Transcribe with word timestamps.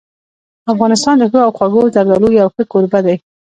افغانستان 0.73 1.15
د 1.19 1.23
ښو 1.31 1.39
او 1.45 1.51
خوږو 1.57 1.91
زردالو 1.95 2.29
یو 2.39 2.47
ښه 2.55 2.63
کوربه 2.71 2.99
دی. 3.05 3.15